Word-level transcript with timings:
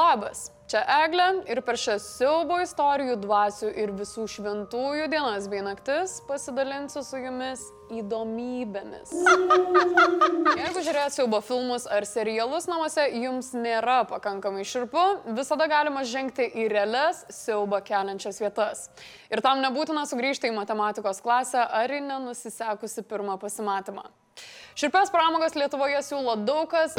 Lobas. 0.00 0.50
Čia 0.70 0.82
Eglė 1.02 1.26
ir 1.50 1.60
per 1.66 1.78
šias 1.80 2.04
siaubo 2.18 2.60
istorijų, 2.62 3.16
dvasių 3.24 3.72
ir 3.82 3.92
visų 3.96 4.26
šventųjų 4.30 5.08
dienas 5.10 5.48
bei 5.50 5.62
naktis 5.66 6.20
pasidalinsiu 6.28 7.02
su 7.06 7.18
jumis 7.18 7.64
įdomybėmis. 7.90 9.10
Jeigu 10.60 10.84
žiūrėt 10.86 11.16
siaubo 11.16 11.40
filmus 11.42 11.88
ar 11.90 12.06
serialus 12.06 12.68
namuose, 12.70 13.08
jums 13.18 13.50
nėra 13.56 14.04
pakankamai 14.10 14.62
širpu, 14.68 15.04
visada 15.34 15.66
galima 15.70 16.04
žengti 16.06 16.46
į 16.46 16.68
realias 16.70 17.24
siaubą 17.34 17.82
keliančias 17.86 18.38
vietas. 18.42 18.86
Ir 19.32 19.42
tam 19.42 19.64
nebūtina 19.64 20.06
sugrįžti 20.06 20.52
į 20.52 20.56
matematikos 20.60 21.22
klasę 21.24 21.66
ar 21.66 21.90
į 21.90 22.04
nenusisekusi 22.06 23.06
pirmą 23.10 23.40
pasimatymą. 23.42 24.06
Širpės 24.78 25.10
pramogas 25.12 25.56
Lietuvoje 25.58 25.98
siūlo 26.06 26.36
daug 26.46 26.70
kas. 26.70 26.94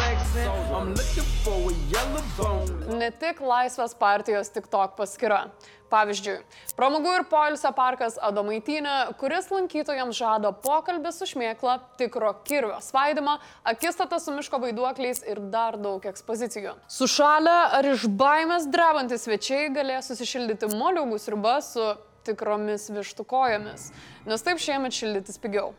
Ne 2.91 3.07
tik 3.23 3.39
Laisvės 3.61 3.93
partijos 3.97 4.49
TikTok 4.55 4.97
paskyra. 4.97 5.45
Pavyzdžiui, 5.91 6.37
pramogų 6.77 7.11
ir 7.17 7.25
poilsio 7.27 7.69
parkas 7.75 8.15
Adomaitinė, 8.23 9.11
kuris 9.19 9.49
lankytojams 9.51 10.15
žada 10.15 10.53
pokalbį 10.63 11.11
su 11.11 11.27
šmėkla, 11.33 11.73
tikro 11.99 12.31
kirvio 12.47 12.77
svaidimą, 12.79 13.33
akistatą 13.67 14.21
su 14.23 14.31
miško 14.31 14.61
vaiduokliais 14.63 15.19
ir 15.27 15.43
dar 15.51 15.75
daug 15.83 16.07
ekspozicijų. 16.07 16.77
Sušalę 16.95 17.57
ar 17.75 17.91
iš 17.91 18.07
baimės 18.07 18.69
drebantis 18.71 19.27
svečiai 19.27 19.67
galės 19.75 20.07
susišildyti 20.13 20.71
moliūgų 20.71 21.19
sriubą 21.19 21.59
su 21.67 21.91
tikromis 22.23 22.87
vištų 22.95 23.27
kojomis, 23.27 23.91
nes 24.31 24.47
taip 24.47 24.63
šiemet 24.63 24.95
šildytis 24.95 25.43
pigiau. 25.43 25.73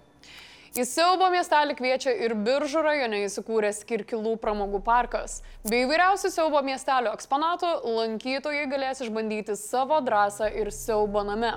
Į 0.72 0.86
siaubo 0.88 1.26
miestelį 1.28 1.74
kviečia 1.76 2.14
ir 2.24 2.32
Biržų 2.32 2.80
rajone 2.80 3.18
įsikūręs 3.26 3.82
Kirkilų 3.84 4.38
pramogų 4.40 4.78
parkas. 4.86 5.42
Bei 5.68 5.82
įvairiausių 5.84 6.30
siaubo 6.32 6.62
miestelio 6.64 7.12
eksponatų 7.12 7.74
lankytojai 7.84 8.62
galės 8.70 9.02
išbandyti 9.04 9.52
savo 9.60 9.98
drąsą 10.00 10.48
ir 10.56 10.70
siaubo 10.72 11.26
name. 11.28 11.50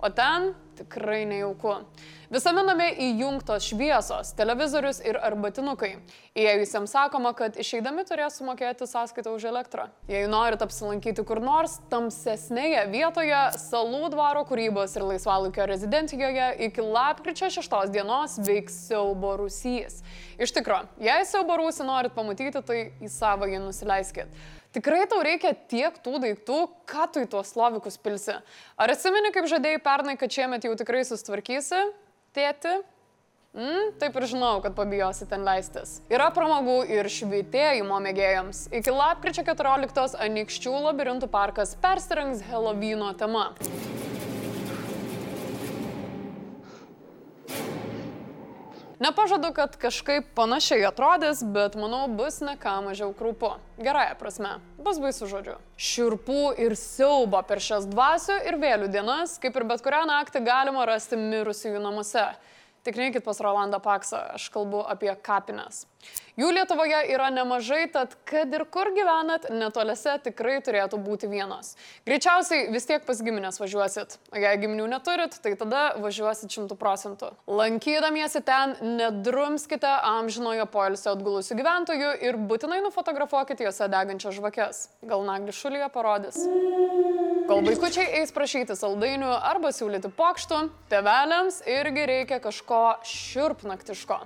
O 0.00 0.08
ten 0.08 0.54
tikrai 0.78 1.26
nejauku. 1.28 1.82
Visame 2.32 2.62
name 2.64 2.86
įjungtos 2.96 3.66
šviesos, 3.68 4.30
televizorius 4.32 5.02
ir 5.04 5.18
arbatinukai. 5.20 5.90
Įėjusiems 6.32 6.94
sakoma, 6.94 7.34
kad 7.36 7.58
išeidami 7.60 8.06
turės 8.08 8.38
sumokėti 8.38 8.86
sąskaitą 8.88 9.34
už 9.36 9.42
elektrą. 9.50 9.90
Jei 10.08 10.24
norit 10.32 10.62
apsilankyti 10.64 11.26
kur 11.28 11.42
nors 11.44 11.74
tamsesnėje 11.92 12.86
vietoje, 12.88 13.40
Salų 13.60 14.08
dvaro 14.14 14.46
kūrybos 14.48 14.96
ir 14.96 15.04
laisvalaikio 15.10 15.66
rezidencijoje 15.68 16.46
iki 16.70 16.86
lapkričio 16.86 17.50
6 17.52 17.92
dienos 17.92 18.38
veiks 18.40 18.78
siaubo 18.86 19.34
rūsys. 19.42 19.98
Iš 20.40 20.54
tikro, 20.56 20.78
jei 21.04 21.26
siaubo 21.28 21.58
rūsį 21.60 21.84
norit 21.84 22.16
pamatyti, 22.16 22.62
tai 22.64 22.78
į 23.04 23.10
savo 23.12 23.50
jį 23.50 23.60
nusileiskit. 23.66 24.32
Tikrai 24.72 25.02
tau 25.04 25.18
reikia 25.20 25.52
tiek 25.68 26.00
tų 26.00 26.16
daiktų, 26.24 26.62
ką 26.88 27.10
tu 27.12 27.26
į 27.26 27.28
tuos 27.36 27.52
slovikus 27.52 28.00
pilsi. 28.00 28.38
Ar 28.80 28.94
atsimeni, 28.96 29.34
kaip 29.36 29.52
žadėjai 29.52 29.82
pernai, 29.84 30.16
kad 30.16 30.32
šiemet 30.32 30.64
jau 30.64 30.72
tikrai 30.80 31.04
sustvarkysi? 31.04 31.82
Tėti? 32.32 32.70
Mm, 33.52 33.90
taip 34.00 34.14
ir 34.16 34.24
žinau, 34.30 34.54
kad 34.64 34.72
pabijosi 34.72 35.26
ten 35.28 35.42
leistis. 35.44 35.98
Yra 36.08 36.30
pramogų 36.32 36.78
ir 36.88 37.04
švitėjimo 37.12 37.98
mėgėjams. 38.06 38.62
Iki 38.78 38.94
lapkričio 38.96 39.44
14 39.44 40.16
Anikščių 40.24 40.72
labirintų 40.86 41.28
parkas 41.34 41.74
persirengs 41.82 42.40
Helovino 42.48 43.10
tema. 43.20 43.50
Nepažadu, 49.02 49.50
kad 49.52 49.76
kažkaip 49.76 50.28
panašiai 50.34 50.84
atrodys, 50.86 51.40
bet 51.42 51.74
manau 51.74 52.04
bus 52.06 52.36
ne 52.38 52.52
ką 52.54 52.76
mažiau 52.84 53.10
krūpu. 53.18 53.48
Gerąją 53.82 54.12
prasme. 54.20 54.52
Bus 54.78 55.00
baisu 55.02 55.26
žodžiu. 55.26 55.56
Širpų 55.74 56.52
ir 56.62 56.76
siaubo 56.78 57.40
per 57.48 57.58
šias 57.58 57.88
dvasių 57.90 58.36
ir 58.46 58.60
vėlių 58.62 58.92
dienas, 58.94 59.40
kaip 59.42 59.58
ir 59.58 59.66
bet 59.66 59.82
kurią 59.82 60.04
naktį, 60.06 60.44
galima 60.46 60.84
rasti 60.86 61.18
mirusiųjų 61.18 61.82
namuose. 61.82 62.28
Tikrinkit 62.86 63.26
pas 63.26 63.42
Rolandą 63.42 63.82
Paksą, 63.82 64.20
aš 64.38 64.46
kalbu 64.54 64.84
apie 64.94 65.10
kapines. 65.18 65.82
Jų 66.32 66.48
Lietuvoje 66.56 66.96
yra 67.12 67.26
nemažai, 67.28 67.82
tad 67.92 68.14
kad 68.24 68.54
ir 68.56 68.62
kur 68.72 68.88
gyvenat, 68.96 69.50
netoliese 69.52 70.14
tikrai 70.24 70.62
turėtų 70.64 70.96
būti 71.04 71.28
vienos. 71.28 71.74
Greičiausiai 72.08 72.70
vis 72.72 72.88
tiek 72.88 73.04
pas 73.04 73.18
giminės 73.20 73.60
važiuosit, 73.60 74.16
o 74.32 74.40
jei 74.40 74.60
giminių 74.62 74.86
neturit, 74.94 75.36
tai 75.44 75.52
tada 75.60 75.82
važiuosit 76.00 76.48
šimtų 76.56 76.78
procentų. 76.80 77.28
Lankydamiesi 77.52 78.40
ten, 78.46 78.72
nedrumskite 78.96 79.90
amžinojo 80.08 80.64
poilsio 80.72 81.12
atgulusių 81.12 81.58
gyventojų 81.60 82.14
ir 82.24 82.40
būtinai 82.40 82.80
nufotografuokite 82.86 83.68
juose 83.68 83.90
degančias 83.92 84.38
žvakes. 84.38 84.82
Gal 85.04 85.26
nagli 85.28 85.52
šulyje 85.52 85.90
parodys. 85.92 86.40
Kol 87.44 87.60
vaikučiai 87.66 88.22
eis 88.22 88.32
prašyti 88.32 88.72
saldainių 88.78 89.36
arba 89.36 89.74
siūlyti 89.74 90.08
pokštų, 90.16 90.64
teveliams 90.88 91.60
irgi 91.68 92.08
reikia 92.08 92.40
kažko 92.40 92.82
širpnaktiško. 93.12 94.22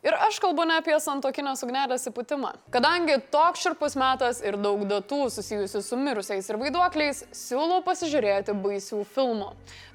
Ir 0.00 0.14
aš 0.16 0.38
kalbu 0.40 0.64
ne 0.64 0.78
apie 0.80 0.94
santokinės 0.96 1.60
ugnelės 1.66 2.08
įputimą. 2.08 2.54
Kadangi 2.72 3.18
toks 3.32 3.60
širpus 3.66 3.98
metas 4.00 4.38
ir 4.40 4.56
daug 4.56 4.86
datų 4.88 5.26
susijusių 5.34 5.82
su 5.84 5.98
mirusiais 6.00 6.46
ir 6.48 6.56
vaiduokliais, 6.56 7.26
siūlau 7.36 7.82
pasižiūrėti 7.84 8.54
baisių 8.64 9.02
filmų. 9.12 9.50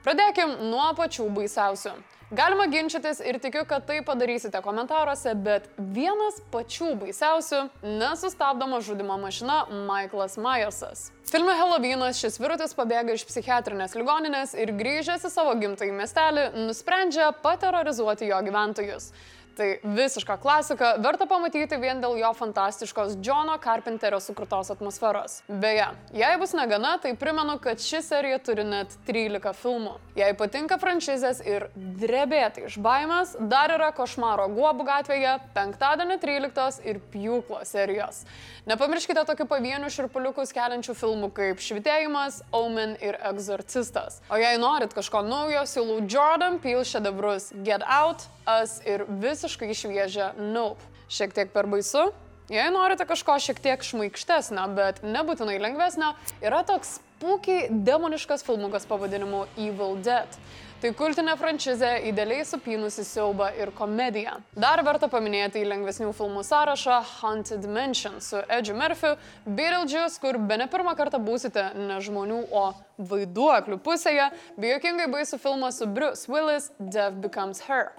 Pradėkim 0.06 0.60
nuo 0.70 0.92
pačių 1.00 1.26
baisiausių. 1.34 1.96
Galima 2.38 2.68
ginčytis 2.70 3.20
ir 3.22 3.40
tikiu, 3.42 3.64
kad 3.70 3.86
tai 3.86 4.00
padarysite 4.06 4.62
komentaruose, 4.66 5.34
bet 5.46 5.66
vienas 5.78 6.38
pačių 6.54 6.92
baisiausių- 7.02 7.64
nesustabdoma 8.02 8.82
žudimo 8.86 9.18
mašina 9.22 9.66
Michaelas 9.70 10.38
Myersas. 10.38 11.12
Filme 11.26 11.54
Helovynas 11.58 12.18
šis 12.22 12.38
virutis 12.38 12.74
pabėga 12.78 13.14
iš 13.14 13.26
psichiatrinės 13.26 13.98
ligoninės 13.98 14.54
ir 14.54 14.74
grįžęs 14.74 15.26
į 15.26 15.32
savo 15.32 15.56
gimtąjį 15.56 15.98
miestelį 15.98 16.46
nusprendžia 16.68 17.32
paterrorizuoti 17.42 18.30
jo 18.30 18.42
gyventojus. 18.42 19.12
Tai 19.56 19.78
visiška 19.84 20.36
klasika, 20.38 20.96
verta 21.00 21.24
pamatyti 21.32 21.78
vien 21.80 22.02
dėl 22.04 22.18
jo 22.20 22.32
fantastiškos 22.36 23.14
Johno 23.24 23.56
Carpenterio 23.64 24.20
sukurtos 24.20 24.68
atmosferos. 24.74 25.38
Beje, 25.48 25.86
jei 26.12 26.36
bus 26.42 26.52
negana, 26.58 26.98
tai 27.00 27.14
primenu, 27.16 27.56
kad 27.64 27.80
ši 27.80 28.02
serija 28.04 28.40
turi 28.44 28.66
net 28.68 28.92
13 29.08 29.56
filmų. 29.56 29.94
Jei 30.20 30.36
patinka 30.36 30.76
franšizės 30.82 31.40
ir 31.48 31.70
drebėti 31.76 32.66
iš 32.68 32.76
baimės, 32.84 33.38
dar 33.40 33.72
yra 33.78 33.94
Košmaro 33.96 34.50
Guobų 34.52 34.90
gatvėje, 34.92 35.38
penktadienį 35.56 36.20
13 36.20 36.84
ir 36.92 37.00
Pjūklo 37.16 37.64
serijos. 37.64 38.26
Nepamirškite 38.68 39.24
tokių 39.24 39.48
pavienių 39.56 39.94
širpuliukus 39.94 40.52
keliančių 40.56 41.00
filmų 41.00 41.32
kaip 41.38 41.64
Švitėjimas, 41.64 42.42
Omen 42.52 42.98
ir 43.00 43.16
Exorcistas. 43.32 44.20
O 44.28 44.42
jei 44.42 44.60
norit 44.60 44.92
kažko 44.98 45.24
naujo, 45.24 45.64
siūlau 45.70 46.02
Jordan 46.04 46.60
Peele 46.60 46.84
šedevrus 46.84 47.54
Get 47.64 47.86
Out, 47.88 48.28
Us 48.46 48.78
ir 48.86 49.08
visiškai 49.10 49.45
šviežią 49.50 50.34
Nope. 50.54 50.82
Šiek 51.10 51.34
tiek 51.36 51.52
per 51.54 51.70
baisu? 51.70 52.10
Jei 52.50 52.70
norite 52.70 53.08
kažko 53.10 53.40
šiek 53.42 53.58
tiek 53.62 53.82
šmaikštesnio, 53.82 54.68
bet 54.78 55.02
nebūtinai 55.02 55.58
lengvesnio, 55.62 56.12
yra 56.46 56.62
toks 56.66 57.00
puikiai 57.18 57.72
demoniškas 57.72 58.46
filmukas 58.46 58.86
pavadinimu 58.86 59.48
Evil 59.58 59.98
Dead. 60.06 60.38
Tai 60.84 60.92
kultinė 60.94 61.34
franšizė 61.40 61.90
idealiai 62.12 62.44
supynusi 62.46 63.02
siaubą 63.08 63.48
ir 63.58 63.72
komediją. 63.74 64.36
Dar 64.54 64.84
verta 64.86 65.08
paminėti 65.10 65.64
į 65.64 65.70
lengvesnių 65.72 66.12
filmų 66.14 66.44
sąrašą 66.46 67.00
Haunted 67.16 67.66
Mansion 67.66 68.20
su 68.22 68.44
Edžiu 68.52 68.76
Murphy, 68.78 69.16
Beetlejuice, 69.48 70.20
kur 70.22 70.38
be 70.38 70.60
ne 70.62 70.68
pirmą 70.70 70.94
kartą 71.00 71.18
būsite 71.24 71.72
ne 71.80 71.98
žmonių, 72.04 72.44
o 72.52 72.68
vaiduoklių 73.00 73.80
pusėje, 73.88 74.30
bei 74.60 74.76
jokingai 74.76 75.10
baisų 75.16 75.42
filmą 75.42 75.74
su 75.74 75.90
Bruce 75.90 76.30
Willis 76.30 76.70
Death 76.78 77.18
Becomes 77.24 77.66
Her. 77.66 77.96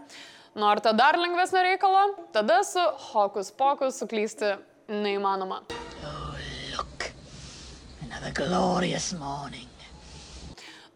Norite 0.56 0.92
dar 0.96 1.18
lengvesnio 1.20 1.60
reikalo? 1.62 2.02
Tada 2.32 2.62
su 2.64 2.80
Hokus 3.10 3.50
Pokus 3.52 3.98
suklysti 4.00 4.54
neįmanoma. 4.88 5.58
Oh, 6.00 6.38
look. 6.72 7.10
Another 8.06 8.32
glorious 8.32 9.12
morning. 9.12 9.68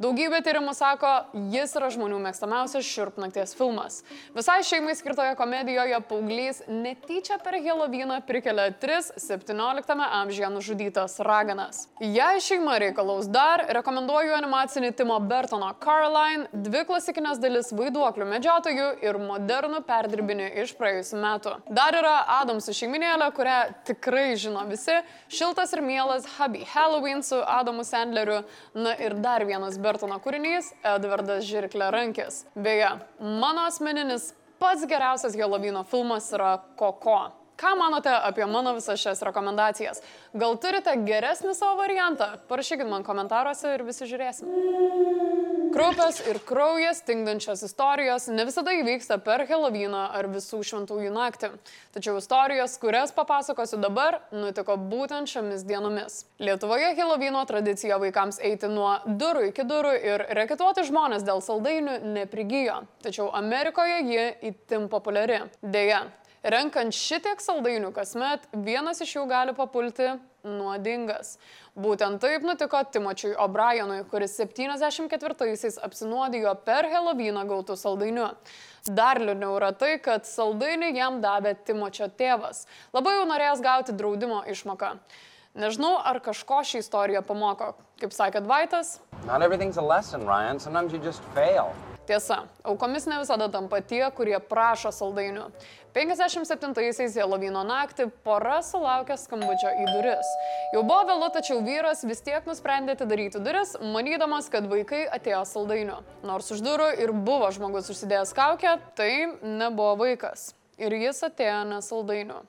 Daugybė 0.00 0.38
tyrimų 0.40 0.72
sako, 0.72 1.08
jis 1.52 1.74
yra 1.76 1.90
žmonių 1.92 2.22
mėgstamiausias 2.24 2.86
širpnakties 2.88 3.50
filmas. 3.52 3.98
Visai 4.32 4.62
šeimai 4.64 4.94
skirtoje 4.96 5.34
komedijoje 5.36 5.98
paauglys 6.08 6.62
netyčia 6.72 7.36
per 7.44 7.58
Helovyną 7.60 8.16
prikelia 8.24 8.70
tris 8.80 9.10
17 9.20 9.92
amžiuje 10.06 10.48
nužudytas 10.54 11.18
raganas. 11.20 11.82
Jei 12.00 12.40
šeima 12.40 12.78
reikalaus 12.80 13.28
dar, 13.28 13.66
rekomenduoju 13.76 14.32
animacinį 14.38 14.94
Timo 14.96 15.18
Bertono 15.20 15.68
Caroline, 15.84 16.48
dvi 16.48 16.86
klasikinės 16.88 17.42
dalis 17.44 17.68
vaiduoklių 17.68 18.30
medžiotojų 18.32 18.88
ir 19.04 19.20
modernų 19.20 19.82
perdirbinį 19.84 20.48
iš 20.64 20.72
praėjusių 20.80 21.20
metų. 21.26 21.54
Dar 21.68 22.00
yra 22.00 22.14
Adamsų 22.38 22.78
šeiminėlė, 22.80 23.28
kurią 23.36 23.60
tikrai 23.92 24.24
žino 24.40 24.64
visi, 24.72 24.96
šiltas 25.28 25.76
ir 25.76 25.84
mielas 25.84 26.24
Hubby 26.38 26.64
Halloween 26.72 27.20
su 27.20 27.44
Adamu 27.44 27.84
Sandleriu, 27.84 28.40
na 28.72 28.96
ir 28.96 29.20
dar 29.20 29.44
vienas 29.44 29.76
Bertonas. 29.76 29.89
Bertono 29.90 30.20
kūrinys 30.22 30.68
Edvardas 30.86 31.48
Žirklė 31.48 31.88
rankis. 31.90 32.44
Beje, 32.54 32.92
mano 33.18 33.64
asmeninis 33.66 34.28
pats 34.62 34.84
geriausias 34.86 35.34
Helovino 35.34 35.82
filmas 35.90 36.28
yra 36.36 36.52
Koko. 36.78 37.16
Ką 37.60 37.76
manote 37.76 38.10
apie 38.10 38.46
mano 38.46 38.72
visas 38.74 39.00
šias 39.00 39.20
rekomendacijas? 39.22 40.00
Gal 40.32 40.56
turite 40.56 40.94
geresnį 41.04 41.52
savo 41.52 41.76
variantą? 41.82 42.32
Parašykit 42.48 42.88
man 42.88 43.04
komentaruose 43.04 43.74
ir 43.74 43.84
visi 43.84 44.08
žiūrėsim. 44.08 44.48
Kraupios 45.70 46.16
ir 46.26 46.40
kraujas 46.48 47.02
tingdančios 47.06 47.60
istorijos 47.62 48.26
ne 48.32 48.46
visada 48.48 48.72
įvyksta 48.74 49.20
per 49.22 49.44
Helovyną 49.46 50.00
ar 50.18 50.26
visų 50.32 50.62
šventųjų 50.66 51.12
naktį. 51.14 51.50
Tačiau 51.94 52.16
istorijos, 52.18 52.78
kurias 52.82 53.12
papasakosiu 53.14 53.78
dabar, 53.82 54.18
nutiko 54.32 54.74
būtent 54.80 55.30
šiomis 55.30 55.62
dienomis. 55.68 56.24
Lietuvoje 56.42 56.94
Helovyno 56.98 57.44
tradicija 57.46 58.00
vaikams 58.02 58.40
eiti 58.42 58.72
nuo 58.72 58.96
durų 59.06 59.50
iki 59.52 59.68
durų 59.68 59.92
ir 60.00 60.24
reketuoti 60.40 60.88
žmonės 60.88 61.28
dėl 61.28 61.44
saldainių 61.44 62.00
neprigijo. 62.16 62.80
Tačiau 63.04 63.28
Amerikoje 63.30 64.00
ji 64.08 64.26
itin 64.50 64.88
populiari. 64.90 65.44
Deja, 65.62 66.06
Renkant 66.40 66.94
šitiek 66.96 67.40
saldainių 67.44 67.90
kasmet, 67.92 68.46
vienas 68.64 69.02
iš 69.04 69.10
jų 69.18 69.26
gali 69.28 69.52
papulti 69.52 70.06
nuodingas. 70.40 71.34
Būtent 71.76 72.16
taip 72.22 72.46
nutiko 72.48 72.80
Timočiui 72.88 73.34
O'Brienui, 73.36 73.98
kuris 74.08 74.38
74-aisiais 74.40 75.76
apsinuodijo 75.84 76.54
per 76.64 76.88
Helovyną 76.88 77.44
gautų 77.50 77.76
saldainių. 77.76 78.30
Dar 78.88 79.20
liūdniau 79.20 79.58
yra 79.58 79.74
tai, 79.76 79.98
kad 80.00 80.24
saldainį 80.24 80.94
jam 80.96 81.20
davė 81.20 81.52
Timočio 81.60 82.08
tėvas, 82.08 82.64
labai 82.96 83.18
jau 83.18 83.28
norėjęs 83.28 83.60
gauti 83.60 83.96
draudimo 84.00 84.40
išmoką. 84.48 84.94
Nežinau, 85.60 85.98
ar 86.00 86.22
kažko 86.24 86.62
šį 86.64 86.80
istoriją 86.80 87.20
pamoko. 87.26 87.74
Kaip 88.00 88.16
sakė 88.16 88.40
Dvaitas, 88.40 88.96
lesson, 89.28 90.24
Ryan. 90.24 90.56
Tiesa, 92.10 92.48
aukomis 92.66 93.04
ne 93.06 93.20
visada 93.20 93.46
tampa 93.46 93.78
tie, 93.86 94.02
kurie 94.10 94.34
prašo 94.42 94.90
saldainių. 94.90 95.44
57-aisiais 95.94 97.14
Helovino 97.14 97.60
naktį 97.66 98.08
pora 98.26 98.56
sulaukė 98.66 99.14
skambučio 99.14 99.70
į 99.70 99.84
duris. 99.92 100.32
Jau 100.74 100.82
buvo 100.88 101.04
vėlu, 101.06 101.28
tačiau 101.36 101.60
vyras 101.62 102.02
vis 102.10 102.22
tiek 102.26 102.48
nusprendė 102.50 102.96
atidaryti 102.96 103.38
duris, 103.44 103.76
manydamas, 103.94 104.50
kad 104.50 104.66
vaikai 104.72 105.04
atėjo 105.06 105.44
saldainių. 105.52 106.00
Nors 106.26 106.50
už 106.50 106.64
durų 106.66 106.90
ir 107.04 107.14
buvo 107.14 107.52
žmogus 107.54 107.92
užsidėjęs 107.94 108.34
kaukę, 108.34 108.74
tai 108.98 109.12
nebuvo 109.46 109.94
vaikas. 110.02 110.48
Ir 110.82 110.98
jis 110.98 111.22
atėjo 111.30 111.62
ne 111.70 111.78
saldainių. 111.86 112.40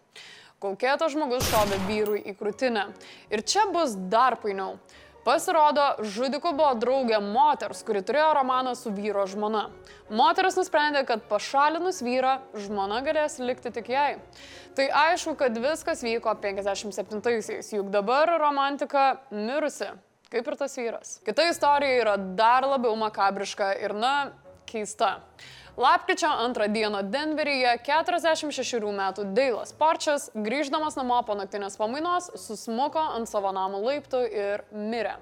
Kaukėtas 0.62 1.14
žmogus 1.14 1.46
šovė 1.54 1.78
vyrui 1.86 2.26
į 2.34 2.34
krūtinę. 2.42 2.90
Ir 3.30 3.46
čia 3.46 3.70
bus 3.70 3.94
dar 4.10 4.42
painiau. 4.42 4.80
Pasirodo, 5.22 5.84
žudiku 6.02 6.50
buvo 6.58 6.72
draugė 6.82 7.20
moters, 7.22 7.84
kuri 7.86 8.02
turėjo 8.02 8.32
romaną 8.40 8.74
su 8.78 8.90
vyro 8.96 9.28
žmona. 9.30 9.68
Moteris 10.10 10.58
nusprendė, 10.58 11.04
kad 11.06 11.28
pašalinus 11.30 12.02
vyrą, 12.02 12.40
žmona 12.58 13.04
galės 13.06 13.38
likti 13.38 13.70
tik 13.76 13.92
jai. 13.94 14.16
Tai 14.74 14.88
aišku, 15.04 15.36
kad 15.38 15.58
viskas 15.62 16.02
vyko 16.02 16.34
57-aisiais, 16.42 17.70
juk 17.76 17.92
dabar 17.94 18.34
romantika 18.42 19.20
mirusi, 19.30 19.92
kaip 20.34 20.50
ir 20.50 20.58
tas 20.58 20.78
vyras. 20.80 21.16
Kita 21.28 21.46
istorija 21.52 22.02
yra 22.02 22.18
dar 22.18 22.66
labiau 22.66 22.98
makabriška 22.98 23.76
ir, 23.78 23.94
na, 23.94 24.32
keista. 24.66 25.20
Lapkričio 25.78 26.28
antrą 26.28 26.68
dieną 26.68 27.04
Denveryje 27.04 27.78
46 27.80 28.74
metų 28.98 29.24
Deilas 29.34 29.72
Parčas, 29.74 30.28
grįždamas 30.36 30.98
namo 31.00 31.22
po 31.24 31.38
naktinės 31.40 31.80
pamainos, 31.80 32.28
susmuko 32.36 33.00
ant 33.16 33.32
savo 33.32 33.54
namo 33.56 33.80
laiptų 33.80 34.26
ir 34.28 34.66
mirė. 34.76 35.16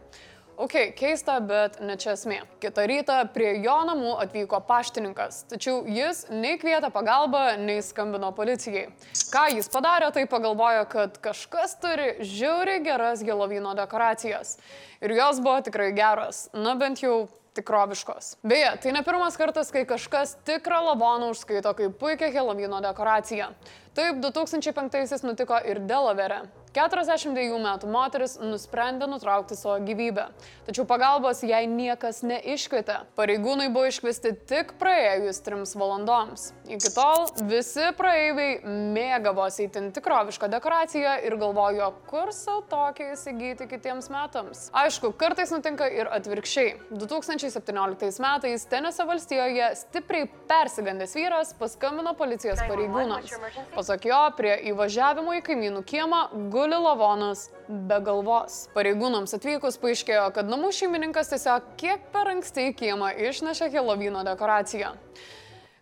Ok, 0.59 0.73
keista, 0.97 1.37
bet 1.39 1.77
ne 1.85 1.93
čia 2.01 2.17
esmė. 2.17 2.41
Kitą 2.59 2.83
rytą 2.89 3.19
prie 3.31 3.53
jo 3.63 3.77
namų 3.87 4.17
atvyko 4.25 4.57
paštininkas, 4.67 5.45
tačiau 5.47 5.85
jis 5.87 6.25
nei 6.33 6.57
kvietė 6.59 6.89
pagalbą, 6.91 7.43
nei 7.61 7.79
skambino 7.85 8.33
policijai. 8.35 8.89
Ką 9.31 9.45
jis 9.53 9.69
padarė, 9.71 10.09
tai 10.17 10.25
pagalvojo, 10.27 10.83
kad 10.91 11.21
kažkas 11.23 11.77
turi 11.79 12.09
žiauriai 12.25 12.81
geras 12.83 13.21
gelovino 13.23 13.71
dekoracijas. 13.77 14.57
Ir 14.99 15.13
jos 15.15 15.39
buvo 15.45 15.61
tikrai 15.63 15.93
geros, 15.95 16.49
na 16.57 16.73
bent 16.75 17.05
jau 17.05 17.29
tikroviškos. 17.57 18.35
Beje, 18.43 18.71
tai 18.83 18.93
ne 18.95 19.03
pirmas 19.03 19.37
kartas, 19.39 19.71
kai 19.73 19.85
kažkas 19.89 20.35
tikrą 20.47 20.81
lavoną 20.91 21.31
užskaito 21.33 21.73
kaip 21.77 21.97
puikia 21.99 22.31
Helovino 22.33 22.81
dekoracija. 22.83 23.51
Taip 23.97 24.21
2005-aisiais 24.23 25.25
nutiko 25.25 25.57
ir 25.65 25.81
Delavere. 25.89 26.43
42 26.79 27.59
metų 27.59 27.89
moteris 27.91 28.37
nusprendė 28.39 29.07
nutraukti 29.11 29.57
savo 29.59 29.81
gyvybę. 29.83 30.29
Tačiau 30.67 30.85
pagalbos 30.87 31.41
jai 31.43 31.65
niekas 31.67 32.21
neiškvietė. 32.23 33.01
Pareigūnai 33.19 33.67
buvo 33.73 33.89
iškviesti 33.89 34.31
tik 34.47 34.71
praėjus 34.79 35.41
trims 35.43 35.75
valandoms. 35.75 36.53
Iki 36.71 36.91
tol 36.95 37.25
visi 37.49 37.89
praeiviai 37.97 38.61
mėgavosi 38.95 39.65
įtin 39.67 39.89
tikrovišką 39.95 40.47
dekoraciją 40.53 41.17
ir 41.27 41.35
galvojo, 41.41 41.89
kur 42.07 42.31
savo 42.35 42.63
tokią 42.71 43.09
įsigyti 43.17 43.67
kitiems 43.67 44.07
metams. 44.13 44.69
Aišku, 44.79 45.11
kartais 45.19 45.51
nutinka 45.51 45.89
ir 45.91 46.07
atvirkščiai. 46.15 46.77
2017 46.93 48.23
metais 48.23 48.67
Tenesio 48.71 49.07
valstijoje 49.09 49.73
stipriai 49.81 50.29
persigandęs 50.47 51.17
vyras 51.17 51.53
paskambino 51.59 52.15
policijos 52.15 52.63
pareigūnams. 52.69 53.35
Pasak 53.75 54.07
jo, 54.07 54.23
prie 54.39 54.55
įvažiavimo 54.71 55.35
į 55.41 55.43
kaimynų 55.49 55.83
kiemą 55.89 56.23
guli 56.53 56.68
lavonas 56.77 57.47
be 57.67 57.97
galvos. 58.05 58.67
Pareigūnams 58.75 59.33
atvykus 59.37 59.79
paaiškėjo, 59.81 60.27
kad 60.35 60.51
namų 60.51 60.69
šeimininkas 60.75 61.31
tiesiog 61.31 61.73
kiek 61.79 62.05
per 62.13 62.29
anksti 62.35 62.69
į 62.69 62.75
kiemą 62.83 63.13
išnešė 63.29 63.71
Helovino 63.73 64.21
dekoraciją. 64.27 64.93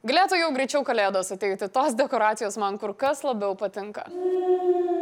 Galėtų 0.08 0.38
jau 0.40 0.54
greičiau 0.56 0.84
kalėdos 0.88 1.34
ateiti, 1.34 1.68
tos 1.74 1.98
dekoracijos 1.98 2.56
man 2.62 2.78
kur 2.80 2.94
kas 2.96 3.26
labiau 3.26 3.58
patinka. 3.60 4.06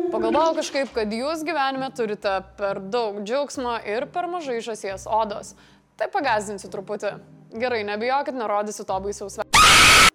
Pagalvojau 0.10 0.56
kažkaip, 0.58 0.90
kad 0.96 1.12
jūs 1.14 1.44
gyvenime 1.46 1.92
turite 1.94 2.40
per 2.58 2.80
daug 2.80 3.20
džiaugsmo 3.22 3.78
ir 3.86 4.08
per 4.10 4.30
mažai 4.32 4.62
žasies 4.66 5.06
odos. 5.06 5.54
Tai 6.00 6.10
pagazdinsiu 6.14 6.72
truputį. 6.72 7.35
Gerai, 7.56 7.84
nebijokit, 7.88 8.36
nerodysiu 8.36 8.86
to 8.86 9.00
baisiaus 9.00 9.40
veido 9.40 9.56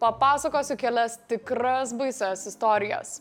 papasakosiu 0.01 0.77
kelias 0.77 1.19
tikras 1.29 1.93
baises 1.95 2.47
istorijas. 2.47 3.19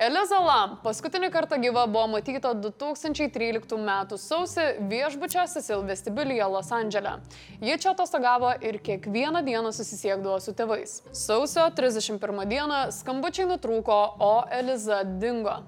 Eliza 0.00 0.38
Lam 0.40 0.78
paskutinį 0.84 1.28
kartą 1.34 1.58
gyva 1.60 1.84
buvo 1.86 2.06
matyta 2.14 2.54
2013 2.56 3.76
m. 3.76 3.90
sausį 4.16 4.64
viešbučio 4.92 5.44
Cecil 5.52 5.84
vestibilyje 5.88 6.48
Los 6.54 6.72
Andželė. 6.72 7.18
Ji 7.60 7.76
čia 7.84 7.92
atostogavo 7.92 8.54
ir 8.64 8.80
kiekvieną 8.80 9.44
dieną 9.44 9.74
susisiekdavo 9.76 10.40
su 10.40 10.56
tėvais. 10.56 11.02
Sausio 11.12 11.68
31 11.76 12.48
dieną 12.48 12.80
skambučiai 12.96 13.50
nutrūko, 13.52 14.00
o 14.18 14.34
Eliza 14.50 15.04
dingo. 15.04 15.60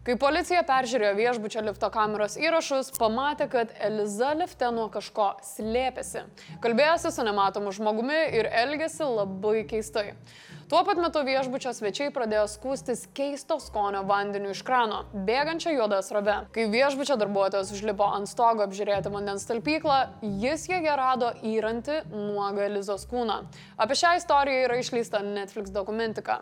Kai 0.00 0.14
policija 0.16 0.62
peržiūrėjo 0.64 1.12
viešbučio 1.18 1.60
lifto 1.60 1.90
kameros 1.92 2.38
įrašus, 2.40 2.88
pamatė, 2.96 3.50
kad 3.52 3.74
Eliza 3.84 4.30
lifte 4.32 4.70
nuo 4.72 4.86
kažko 4.92 5.26
slėpėsi. 5.44 6.22
Kalbėjosi 6.64 7.12
su 7.12 7.26
nematomu 7.26 7.68
žmogumi 7.76 8.22
ir 8.38 8.48
elgėsi 8.62 9.04
labai 9.04 9.66
keistai. 9.68 10.14
Tuo 10.70 10.84
pat 10.86 11.00
metu 11.02 11.18
viešbučio 11.26 11.72
svečiai 11.74 12.12
pradėjo 12.14 12.44
skūstis 12.52 13.00
keisto 13.18 13.56
skonio 13.58 14.04
vandeniu 14.06 14.52
iš 14.54 14.60
krano, 14.62 15.00
bėgančia 15.26 15.72
juoda 15.74 15.98
srove. 16.06 16.36
Kai 16.54 16.68
viešbučio 16.70 17.16
darbuotojas 17.18 17.72
užlipo 17.74 18.06
ant 18.06 18.30
stogo 18.30 18.62
apžiūrėti 18.68 19.10
vandens 19.10 19.48
talpyklą, 19.48 19.96
jis 20.22 20.68
joje 20.70 20.94
rado 21.00 21.32
įrantį 21.42 21.96
nuogą 22.12 22.68
Elizos 22.68 23.02
kūną. 23.10 23.40
Apie 23.82 23.98
šią 23.98 24.12
istoriją 24.20 24.68
yra 24.68 24.78
išleista 24.78 25.24
Netflix 25.26 25.74
dokumentika. 25.74 26.38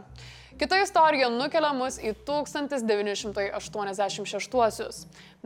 Kita 0.58 0.80
istorija 0.82 1.28
nukelia 1.30 1.68
mus 1.76 2.00
į 2.02 2.16
1986-uosius. 2.26 4.96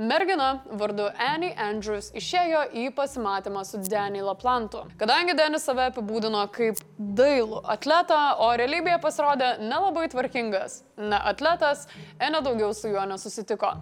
Mergina 0.01 0.65
vardu 0.73 1.11
Annie 1.21 1.53
Andrews 1.61 2.09
išėjo 2.17 2.73
į 2.81 2.97
pasimatymą 2.97 3.61
su 3.69 3.77
Danny 3.85 4.25
Laplantu. 4.25 4.89
Kadangi 4.97 5.37
Denis 5.37 5.69
save 5.69 5.91
apibūdino 5.91 6.49
kaip 6.55 6.81
dailų 6.97 7.61
atletą, 7.75 8.41
o 8.41 8.49
realybėje 8.73 9.01
pasirodė 9.03 9.49
nelabai 9.61 10.09
tvarkingas, 10.09 10.83
ne 10.97 11.17
atletas, 11.17 11.87
Ene 12.21 12.41
daugiau 12.41 12.73
su 12.75 12.89
juo 12.89 13.05
nesusitiko. 13.07 13.75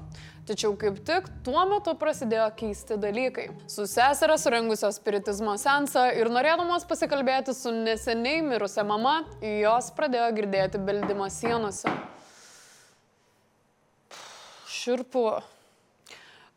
Tačiau 0.49 0.75
kaip 0.75 0.99
tik 1.07 1.29
tuo 1.45 1.63
metu 1.69 1.95
prasidėjo 1.95 2.49
keisti 2.57 2.97
dalykai. 2.99 3.51
Su 3.71 3.87
seserė 3.87 4.39
surengusios 4.41 4.99
spiritizmo 4.99 5.55
sensą 5.61 6.09
ir 6.17 6.31
norėdamos 6.33 6.87
pasikalbėti 6.89 7.55
su 7.55 7.71
neseniai 7.71 8.43
mirusia 8.43 8.83
mama, 8.83 9.21
jos 9.43 9.93
pradėjo 9.95 10.33
girdėti 10.41 10.81
beldimą 10.83 11.31
sienose. 11.31 11.93
Širpu. 14.67 15.29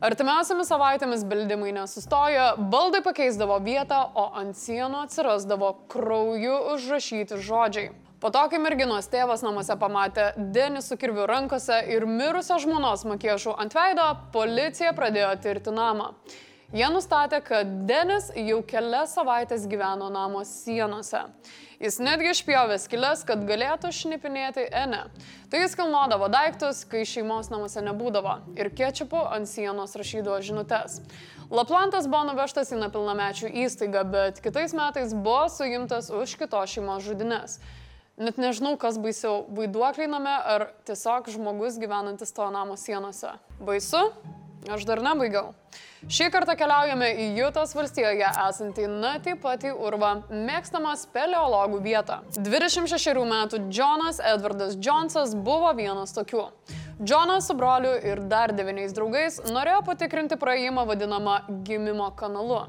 Artimiausiamis 0.04 0.68
savaitėmis 0.72 1.22
beldimai 1.28 1.70
nesustojo, 1.76 2.56
baldai 2.72 3.00
pakeisdavo 3.04 3.60
vietą, 3.62 4.00
o 4.18 4.32
ant 4.40 4.58
sienų 4.58 5.04
atsirasdavo 5.06 5.76
krauju 5.92 6.56
užrašyti 6.74 7.38
žodžiai. 7.44 7.92
Po 8.24 8.30
to, 8.32 8.40
kai 8.48 8.56
merginos 8.56 9.04
tėvas 9.12 9.42
namuose 9.44 9.74
pamatė 9.76 10.30
Denį 10.56 10.80
su 10.80 10.96
kirviu 10.96 11.26
rankose 11.28 11.76
ir 11.92 12.06
mirusios 12.08 12.62
žmonos 12.64 13.02
makiešų 13.04 13.52
ant 13.60 13.76
veido, 13.76 14.06
policija 14.32 14.94
pradėjo 14.96 15.34
tirti 15.44 15.74
namą. 15.76 16.06
Jie 16.72 16.88
nustatė, 16.88 17.42
kad 17.44 17.74
Denis 17.84 18.30
jau 18.32 18.62
kelias 18.64 19.12
savaitės 19.18 19.66
gyveno 19.68 20.08
namo 20.08 20.40
sienose. 20.48 21.20
Jis 21.84 22.00
netgi 22.00 22.32
išpjovė 22.32 22.80
skilės, 22.80 23.26
kad 23.28 23.44
galėtų 23.44 23.92
šnipinėti 23.92 24.70
Ene. 24.72 25.02
Tai 25.52 25.60
jis 25.60 25.76
kilnodavo 25.76 26.32
daiktus, 26.32 26.80
kai 26.88 27.04
šeimos 27.04 27.52
namuose 27.52 27.84
nebūdavo 27.84 28.38
ir 28.56 28.72
kečiupu 28.72 29.20
ant 29.36 29.52
sienos 29.52 30.00
rašydavo 30.00 30.40
žinutes. 30.40 31.02
Laplantas 31.52 32.08
buvo 32.08 32.24
nuvežtas 32.32 32.72
į 32.72 32.80
nepilnamečių 32.86 33.52
įstaigą, 33.68 34.08
bet 34.16 34.40
kitais 34.40 34.72
metais 34.72 35.12
buvo 35.12 35.44
suimtas 35.52 36.08
už 36.08 36.38
kitos 36.40 36.72
šeimos 36.72 37.04
žudines. 37.04 37.60
Net 38.14 38.36
nežinau, 38.38 38.76
kas 38.78 38.94
baisiau- 39.02 39.42
vaiduokliai 39.58 40.06
name 40.06 40.30
ar 40.30 40.68
tiesiog 40.86 41.26
žmogus 41.34 41.78
gyvenantis 41.82 42.30
to 42.32 42.46
namo 42.50 42.76
sienose. 42.78 43.32
Baisu? 43.58 44.12
Aš 44.70 44.84
dar 44.86 45.02
nebaigiau. 45.02 45.50
Šį 46.08 46.30
kartą 46.30 46.54
keliaujame 46.56 47.08
į 47.10 47.26
Jutos 47.36 47.74
valstijoje 47.74 48.24
esantį 48.24 48.86
Natį 48.88 49.34
patį 49.42 49.72
urvą, 49.76 50.22
mėgstamą 50.30 50.94
speleologų 50.96 51.82
vietą. 51.82 52.20
26 52.38 53.26
metų 53.28 53.60
Jonas 53.68 54.20
Edvardas 54.20 54.76
Jonesas 54.76 55.34
buvo 55.34 55.74
vienas 55.74 56.14
tokių. 56.16 56.46
Jonas 56.98 57.46
su 57.46 57.54
broliu 57.54 57.90
ir 58.06 58.20
dar 58.30 58.52
devyniais 58.54 58.92
draugais 58.94 59.40
norėjo 59.50 59.80
patikrinti 59.86 60.36
praėjimą 60.38 60.84
vadinamą 60.86 61.40
gimimo 61.66 62.06
kanalu. 62.14 62.60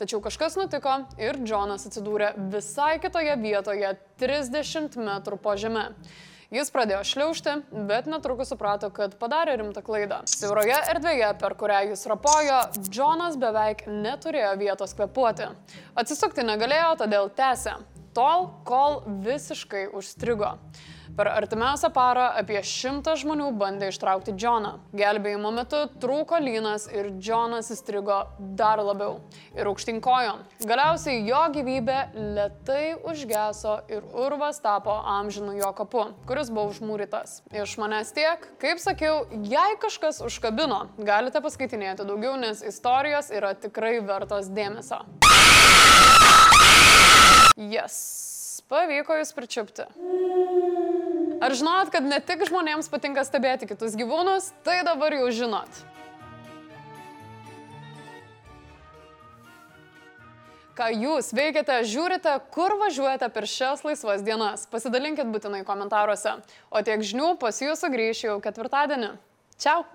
Tačiau 0.00 0.22
kažkas 0.24 0.56
nutiko 0.56 0.94
ir 1.20 1.36
Jonas 1.44 1.84
atsidūrė 1.88 2.30
visai 2.52 2.96
kitoje 3.00 3.36
vietoje, 3.40 3.90
30 4.20 4.96
metrų 4.96 5.38
po 5.44 5.56
žeme. 5.60 5.90
Jis 6.54 6.70
pradėjo 6.70 7.02
šliaužti, 7.04 7.56
bet 7.88 8.06
netrukus 8.08 8.52
suprato, 8.52 8.88
kad 8.94 9.16
padarė 9.20 9.58
rimtą 9.60 9.82
klaidą. 9.84 10.22
Siauroje 10.30 10.78
erdvėje, 10.92 11.32
per 11.40 11.56
kurią 11.58 11.82
jis 11.90 12.06
rapojo, 12.08 12.60
Jonas 12.86 13.36
beveik 13.40 13.84
neturėjo 13.90 14.54
vietos 14.62 14.96
kvepuoti. 14.96 15.50
Atsisukti 15.98 16.46
negalėjo, 16.46 16.94
todėl 17.02 17.32
tęsė. 17.34 17.76
Tol, 18.16 18.46
kol 18.64 19.02
visiškai 19.26 19.90
užstrigo. 19.92 20.54
Per 21.16 21.28
artimiausią 21.28 21.88
parą 21.96 22.26
apie 22.36 22.58
šimtą 22.64 23.12
žmonių 23.20 23.50
bandė 23.60 23.90
ištraukti 23.92 24.32
Džoną. 24.36 24.72
Gelbėjimo 24.96 25.52
metu 25.52 25.82
trūko 26.00 26.40
lynas 26.40 26.86
ir 26.92 27.10
Džonas 27.20 27.68
įstrigo 27.72 28.18
dar 28.58 28.80
labiau. 28.84 29.18
Ir 29.56 29.68
aukštinkojom. 29.70 30.42
Galiausiai 30.64 31.22
jo 31.28 31.42
gyvybė 31.54 31.98
lietai 32.16 32.96
užgeso 33.12 33.78
ir 33.92 34.04
urvas 34.16 34.60
tapo 34.64 34.96
amžinu 35.16 35.58
jo 35.60 35.72
kapu, 35.76 36.08
kuris 36.28 36.52
buvo 36.52 36.72
užmūrytas. 36.72 37.42
Iš 37.52 37.76
manęs 37.80 38.16
tiek, 38.16 38.48
kaip 38.60 38.80
sakiau, 38.80 39.26
jei 39.44 39.76
kažkas 39.84 40.24
užkabino, 40.24 40.86
galite 41.04 41.44
paskaitinėti 41.44 42.08
daugiau, 42.08 42.36
nes 42.40 42.64
istorijos 42.64 43.32
yra 43.32 43.52
tikrai 43.60 43.98
vertos 44.04 44.52
dėmesio. 44.52 45.04
Yes, 47.56 47.96
pavyko 48.68 49.16
jūs 49.16 49.32
pričiupti. 49.36 49.86
Ar 51.40 51.52
žinot, 51.56 51.90
kad 51.92 52.04
ne 52.04 52.18
tik 52.24 52.46
žmonėms 52.48 52.88
patinka 52.92 53.24
stebėti 53.24 53.68
kitus 53.68 53.96
gyvūnus, 53.96 54.50
tai 54.64 54.82
dabar 54.86 55.16
jau 55.16 55.28
žinot. 55.32 55.84
Ką 60.76 60.90
jūs 60.92 61.30
veikiate, 61.32 61.78
žiūrite, 61.88 62.34
kur 62.52 62.74
važiuojate 62.76 63.30
per 63.32 63.48
šias 63.48 63.80
laisvas 63.86 64.24
dienas. 64.24 64.66
Pasidalinkit 64.68 65.30
būtinai 65.32 65.62
komentaruose. 65.64 66.36
O 66.68 66.84
tiek 66.84 67.00
žinių 67.00 67.32
pas 67.40 67.64
jūsų 67.64 67.92
grįšiu 67.96 68.28
jau 68.34 68.38
ketvirtadienį. 68.44 69.14
Čiau! 69.56 69.86